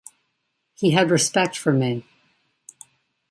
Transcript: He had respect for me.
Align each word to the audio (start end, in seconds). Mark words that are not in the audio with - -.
He 0.73 0.89
had 0.93 1.11
respect 1.11 1.55
for 1.55 1.71
me. 1.71 2.03